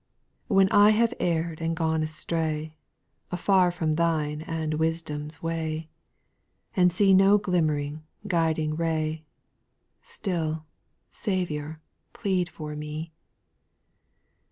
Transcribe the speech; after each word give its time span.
3. 0.47 0.55
When 0.55 0.69
I 0.69 0.89
have 0.89 1.13
err'd 1.19 1.61
and 1.61 1.75
gone 1.75 2.01
astray, 2.01 2.73
Afar 3.31 3.69
from 3.69 3.93
Thine 3.93 4.41
and 4.41 4.73
wisdom's 4.79 5.43
way, 5.43 5.89
And 6.75 6.91
see 6.91 7.13
no 7.13 7.37
glimm'ring, 7.37 8.01
guiding 8.25 8.75
ray, 8.75 9.25
Still, 10.01 10.65
Saviour, 11.11 11.81
plead 12.13 12.49
for 12.49 12.75
me. 12.75 13.13